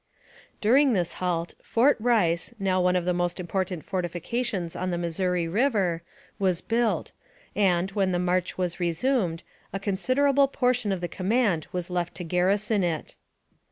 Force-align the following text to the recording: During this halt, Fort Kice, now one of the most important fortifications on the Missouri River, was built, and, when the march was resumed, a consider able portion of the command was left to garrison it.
During 0.61 0.93
this 0.93 1.13
halt, 1.21 1.53
Fort 1.61 2.01
Kice, 2.01 2.55
now 2.57 2.81
one 2.81 2.95
of 2.95 3.05
the 3.05 3.13
most 3.13 3.39
important 3.39 3.85
fortifications 3.85 4.75
on 4.75 4.89
the 4.89 4.97
Missouri 4.97 5.47
River, 5.47 6.01
was 6.39 6.59
built, 6.61 7.11
and, 7.55 7.91
when 7.91 8.11
the 8.11 8.17
march 8.17 8.57
was 8.57 8.79
resumed, 8.79 9.43
a 9.71 9.79
consider 9.79 10.27
able 10.27 10.47
portion 10.47 10.91
of 10.91 11.01
the 11.01 11.07
command 11.07 11.67
was 11.71 11.91
left 11.91 12.15
to 12.15 12.23
garrison 12.23 12.83
it. 12.83 13.15